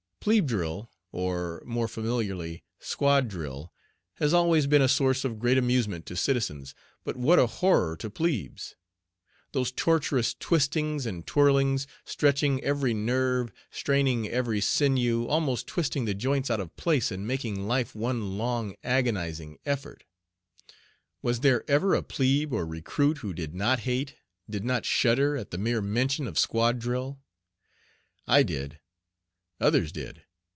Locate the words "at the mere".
25.35-25.81